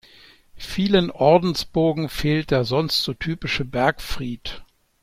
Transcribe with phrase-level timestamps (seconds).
[0.55, 4.63] Vielen Ordensburgen fehlt der sonst so typische Bergfried.